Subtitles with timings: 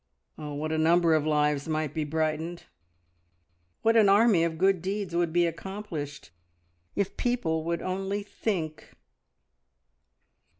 [0.35, 2.63] Oh, what a number of lives might be brightened,
[3.83, 6.31] what an army of good deeds would be accomplished
[6.95, 8.93] if people would only "think!"